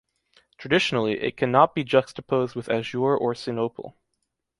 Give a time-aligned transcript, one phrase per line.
[0.57, 3.93] Traditionally, it can not be juxtaposed with azure or sinople.